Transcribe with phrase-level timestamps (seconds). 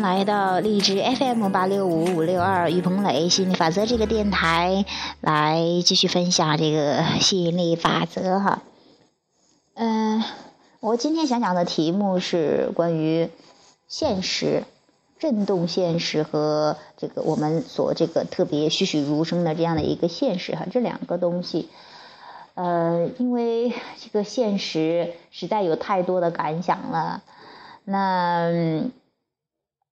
[0.00, 4.86] 来到荔枝 FM 八六五五六二于鹏磊吸引力法则这个电台，
[5.20, 8.62] 来继续分享这个吸引力法则哈。
[9.74, 10.24] 嗯，
[10.80, 13.28] 我今天想讲的题目是关于
[13.88, 14.64] 现实、
[15.18, 21.68] 震动现实和这个我们所这个特别栩栩如生的这样的一个现实哈，这两个东西。
[22.54, 27.22] 呃，因为这个现实实在有太多的感想了，
[27.84, 28.82] 那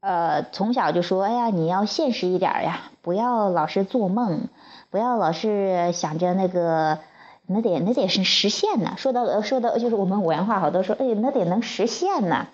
[0.00, 4.48] 呃从小就说，哎呀，你要现实一点呀，不要老是做梦，
[4.90, 6.98] 不要老是想着那个，
[7.46, 8.94] 那得那得是实现呢。
[8.96, 12.46] 说到说到就是我们五原话好多说，哎，那得能实现呢。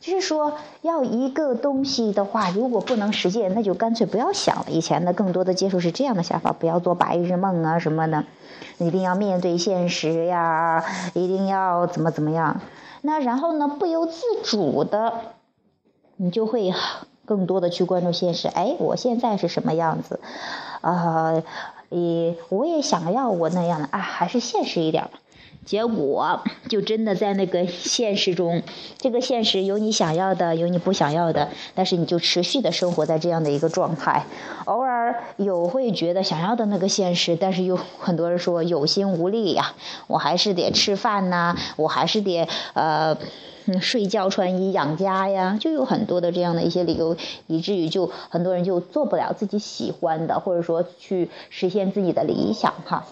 [0.00, 4.66] 就是说，要一个东西的话，如果不能实现，那就干脆不要想了。
[4.68, 8.24] 以前的更多的接触是这样的想法，不要做白日梦啊什么的，
[8.76, 10.84] 一定要面对现实呀，
[11.14, 12.60] 一定要怎么怎么样。
[13.00, 15.20] 那然后呢，不由自主的，
[16.16, 16.72] 你就会
[17.24, 18.48] 更多的去关注现实。
[18.48, 20.20] 哎，我现在是什么样子？
[20.80, 21.42] 啊，
[21.90, 25.20] 也我也想要我那样的啊，还是现实一点吧。
[25.64, 28.62] 结果就真的在那个现实中，
[28.98, 34.26] 这个现实有你想要的，有你不想要的，但是你就持续的生活在这样的一个状态。
[34.66, 39.74] 偶尔有会觉得想要的那个现实，但是又很多人说有心无力呀，
[40.06, 43.16] 我还是得吃饭呐，我还是得呃
[43.80, 53.06] 睡觉、穿衣、养家呀，就有很多的这样的一些理由，以至于就很多人就做不了自己喜欢的，或者说去实现自己的理想哈。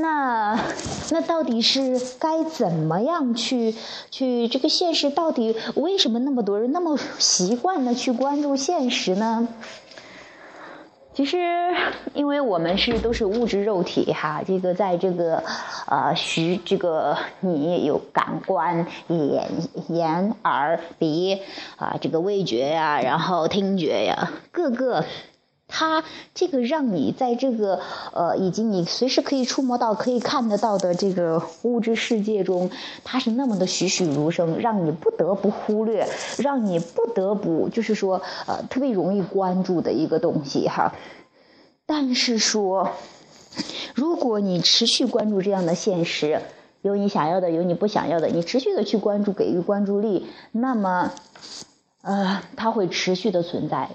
[0.00, 0.58] 那
[1.10, 3.74] 那到底是该怎么样去
[4.10, 5.10] 去这个现实？
[5.10, 9.48] 到底为什么那么多人那么习惯的去关注现实呢？
[11.14, 11.74] 其实，
[12.14, 15.42] 因为我们是都是物质肉体哈，这个在这个
[15.88, 19.50] 呃徐这个你有感官眼
[19.88, 21.40] 眼耳鼻
[21.76, 25.04] 啊，这个味觉呀，然后听觉呀，各个。
[25.68, 26.02] 它
[26.34, 27.80] 这个让你在这个
[28.12, 32.70] 呃，以及你随时可以触摸到、可以看得到的这个物质世界中，
[33.04, 36.08] 它是那么的栩栩如生，让你不得不忽略，
[36.38, 40.94] 让你不得不就是说呃，特别容易关注的一个东西哈。
[41.84, 42.90] 但是说，
[43.94, 46.40] 如果你持续关注这样的现实，
[46.82, 51.12] 有你想要的，有你不想要的，你持续的去关注，给予关注力，那么
[52.02, 53.90] 呃，它会持续的存在。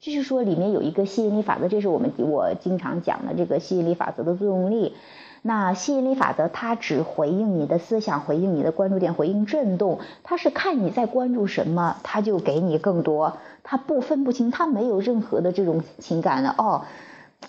[0.00, 4.94] 就是说，里面有一个吸引力法则，这是我们我经常讲的这个吸引力法则的作用力。
[5.42, 9.98] 那吸引力法则它只回应你的思想，回应你的关注点，回应震动。
[10.22, 13.38] 它是看你在关注什么，它就给你更多。
[13.62, 16.82] 它不分不清，它没有任何的这种情感的哦。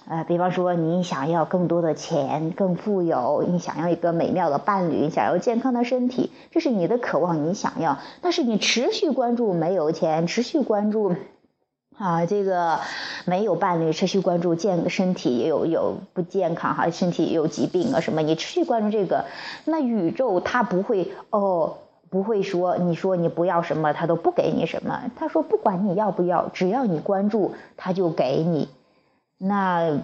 [0.07, 7.97] 呃，比方说你想要更多的钱，更富有，你想要一个美妙的伴侣，想要健康的身体，这是你的渴望，你想要。
[8.21, 11.15] 但是你持续关注没有钱，持续关注。
[12.01, 12.79] 啊，这个
[13.25, 19.25] 没有伴侣，持续关注健身体有有不健康哈，身体有疾病啊什么，你持续关注这个，
[19.65, 21.77] 那宇宙它不会哦，
[22.09, 25.11] 不会说你说你不要什么，它都不给你什么。
[25.15, 28.67] 他说不管你要不要，只要你关注，他就给你。
[29.37, 29.99] 那。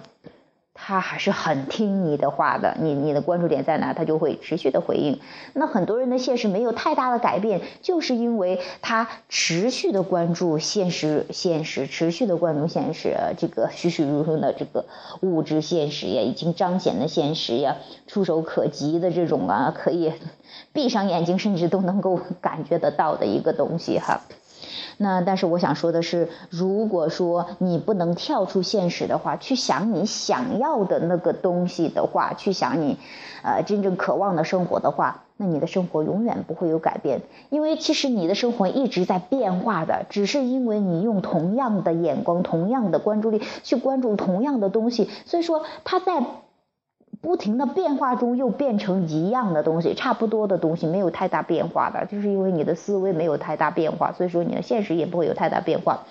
[0.80, 5.20] 他还是很听你的话的，你你的关注点在哪，他就会持续的回应。
[5.52, 14.86] 那很多人的现实没有太大的改变，就是因为他持续的关注现实，现实持续的关注现实，这个栩栩如生的这个
[15.20, 20.12] 物质现实呀，已经彰显的现实呀，触手可及的这种啊，可以
[20.72, 24.22] 闭上眼睛甚至都能够感觉得到的一个东西哈。
[25.00, 32.98] 那但是我想说的是，如果说你不能跳出现实的话，去想你想要的那个东西的话，去想你，
[33.42, 46.24] 呃，真正渴望的生活的话，那你的生活永远不会有改变，因为其实你的生活一直在变化的，只是因为你用同样的眼光、同样的关注力去关注同样的东西，所以说它在。
[47.20, 56.04] 不停的变化中又变成一样的东西，差不多的东西没有太大变化的，就是因为你的思维没有太大变化，所以说你的现实也不会有太大变化。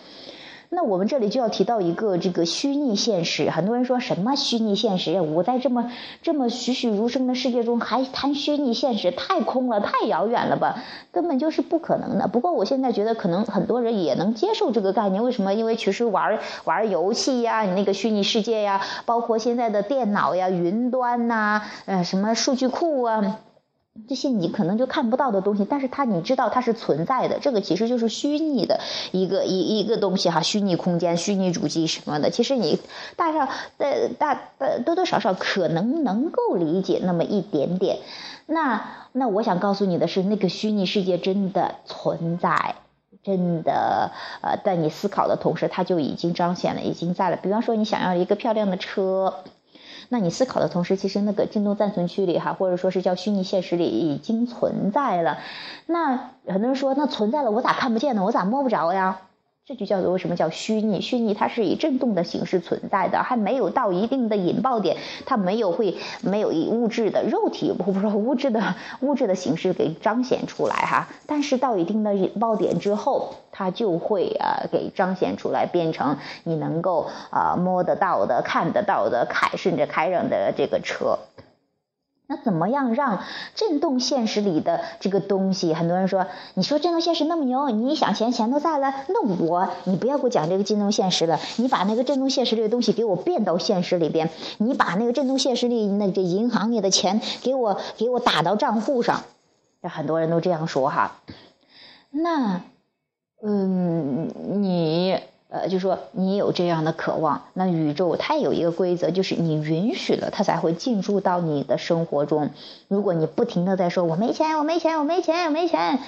[0.70, 5.22] 那我们这里就要提到一个这个虚拟现实，很多人说什么虚拟现实？
[5.22, 5.92] 我在这么
[6.22, 10.84] 这么栩栩如生的世界中还谈虚拟现实，太空了，太遥远了吧？
[11.12, 12.28] 根本就是不可能的。
[12.28, 15.54] 不过我现在觉得可能很多人也能接受这个概念，为什么？
[15.54, 23.40] 因为其实玩玩游戏呀，你那个虚拟世界呀，包括现在的电脑呀、云端呐，呃，什么数据库啊。
[24.08, 28.80] 这些你可能就看不到的东西，但是它你知道它是存在的，这个其实就是虚拟的
[29.12, 32.80] 一个一一个东西哈，虚拟空间、虚拟主机什么的，其实你
[33.16, 38.00] 大少呃大呃多多少少可能能够理解那么一点点。
[38.46, 42.76] 那那我想告诉你的是，那个虚拟世界真的存在。
[43.24, 44.12] 真的
[44.42, 47.36] 呃，在你思考的同时，它就已经彰显了，已经在了。
[47.36, 49.34] 比方说，你想要一个漂亮的车。
[50.10, 55.40] 那你思考的同时，其实那个震动暂存区里哈，或者说是叫虚拟现实里已经存在了。
[55.86, 58.24] 那很多人说，那存在了，我咋看不见呢？
[58.24, 59.22] 我咋摸不着呀？
[59.68, 61.02] 这就叫做为什么叫虚拟？
[61.02, 71.10] 虚拟它是以振动的形式存在的，还没有到一定的引爆点，它没有会没有以物质的肉体，不说物质的物质的形式给彰显出来哈。
[71.26, 76.16] 但是到一定的引爆点之后，它就会啊给彰显出来，变成
[76.46, 81.20] 你能够啊摸得到的、看得到的、开顺着开上的这个车。
[82.30, 83.24] 那怎么样让
[83.56, 85.74] 振动现实里的这个东西？
[85.74, 88.94] 很多人说，你说振动现实那么牛，你一想钱钱都在了。
[89.08, 99.24] 那我，你不要给我讲这个震动现实了，你把那个振动现实里的东西给我变到现实里边，你把那个振动现实里那这银行里的钱给我给我打到账户上。
[99.82, 101.22] 这很多人都这样说哈。
[102.12, 102.62] 那，
[103.42, 104.30] 嗯，
[104.62, 105.18] 你。
[105.50, 112.50] 呃，就说你有这样的渴望，那宇宙它有一个规则，就是你允许了，它才会进入到你的生活中。
[112.90, 116.00] 如果你不停的在说“我没钱，我没钱，我没钱，我没钱”，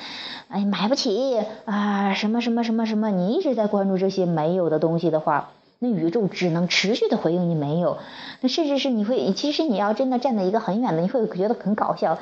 [0.50, 5.52] 哎，买不起啊，什么什么什么什么，你一直在关注这些没有的东西的话。
[5.82, 8.00] 那宇宙只能持续的回应你没有，
[8.42, 12.20] 那甚至是你会，其实你要真的站在一个很远的，你会觉得很搞笑，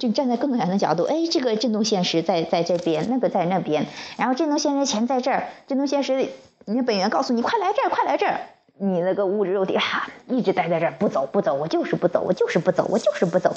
[0.00, 3.86] 就站在更远的角度，哎，这个振动现实在在这边，那个在那边，
[4.16, 6.28] 然后振动现实钱在这儿，振动现实，
[6.64, 8.40] 你的本源告诉你快来这儿，快来这儿，
[8.78, 13.54] 你那个物质肉体哈，一直待在这儿不走不走，我就是不走，我就是不走，我就是不走，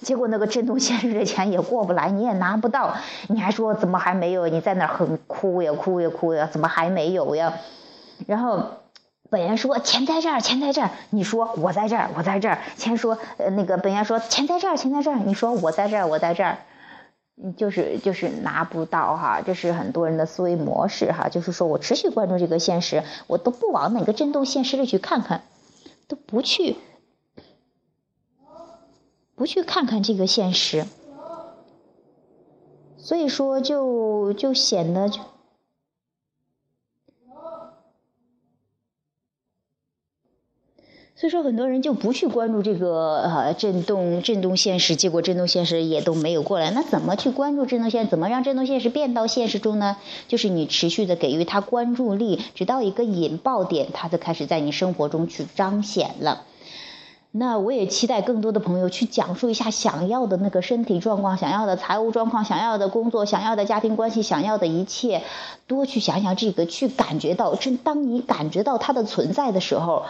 [0.00, 2.94] 结果那个振动现实的钱也过不来，你也拿不到，
[3.26, 4.46] 你还说怎么还没有？
[4.46, 7.52] 你在那很哭呀哭呀哭呀，怎么还没有呀？
[8.26, 8.62] 然后
[9.30, 10.90] 本源说钱在这儿，钱在这儿。
[11.10, 12.60] 你说我在这儿，我在这儿。
[12.76, 15.18] 钱说呃那个本源说钱在这儿，钱在这儿。
[15.18, 16.58] 你说我在这儿，我在这儿。
[17.58, 21.28] 就是就是拿不到哈，这是很多人的思维模式哈。
[21.28, 25.42] 就是说我持续关注这个现实，我都不往哪个振动现实里去看看，
[26.08, 26.76] 都不去
[29.34, 30.86] 不去看看这个现实，
[32.96, 35.20] 所以说就就显得就。
[41.18, 46.70] 所以说，很多人就不去关注这个呃震动震动现实，结果震动现实也都没有过来。
[46.72, 48.10] 那怎么去关注震动现实？
[48.10, 49.96] 怎么让震动现实变到现实中呢？
[50.28, 56.42] 就是你持续的给予它关注力，直到一个引爆点，它就开始在你生活中去彰显了。
[57.30, 65.22] 那我也期待更多的朋友去讲述一下想要的那个身体状况、想要的财务状况、想要的工作、想要的家庭关系、想要的一切，
[65.66, 70.04] 多去想想这个，去感觉到，真当你感觉到它的存在的时候。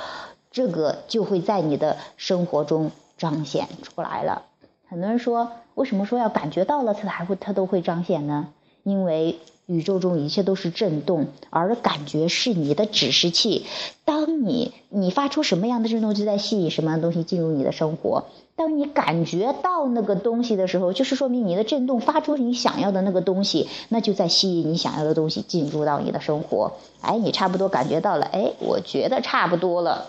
[0.56, 4.46] 这个就会在你的生活中彰显出来了。
[4.88, 8.48] 很多人说，为什么说要感觉到了它还会它都会彰显呢？
[8.82, 13.66] 因为宇宙中一切都是震动，而感觉是你的指示器。
[14.06, 18.24] 当你你发出什么样的震动，就在吸引什么样的东西进入你的生活。
[18.54, 26.72] 当你感觉到那个东西的时候，就是说明你的震动发出你想要的那个东西，那就在吸引你想要的东西进入到你的生活。
[27.02, 30.06] 哎，你差不多感觉到了，哎，我觉得差不多了。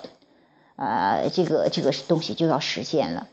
[0.78, 3.28] 呃，这个这个东西就要实现了。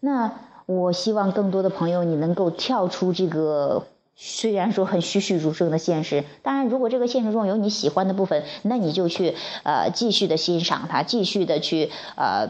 [0.00, 0.32] 那
[0.64, 6.24] 我希望更多的朋友，你能够跳出这个虽然说很栩栩如生的现实。
[6.42, 12.48] 当然，如果这个现实中有你喜欢的部分，那你就去呃继续的欣赏它，继续的去呃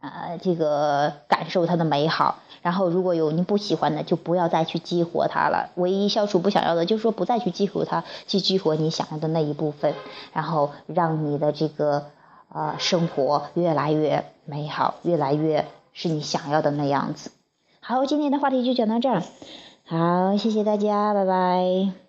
[0.00, 2.40] 呃这个感受它的美好。
[2.62, 5.70] 然后，如果有你不喜欢的，就不要再去激活它了。
[5.76, 9.94] 唯一消除不想要的，就是说不再去激活它，去激活你想要的那一部分，
[10.32, 12.06] 然后让你的这个。
[12.48, 17.30] 啊，生活越来越美好，越来越是你想要的那样子。
[17.80, 19.22] 好，今天的话题就讲到这儿。
[19.84, 22.05] 好，谢谢大家，拜拜。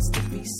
[0.00, 0.59] Wants